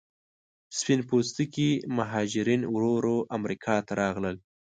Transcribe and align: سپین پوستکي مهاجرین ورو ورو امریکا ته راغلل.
سپین 0.77 0.99
پوستکي 1.09 1.69
مهاجرین 1.97 2.61
ورو 2.73 2.91
ورو 2.97 3.17
امریکا 3.37 3.75
ته 3.87 3.93
راغلل. 4.01 4.35